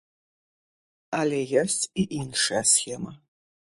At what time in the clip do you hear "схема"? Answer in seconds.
2.75-3.19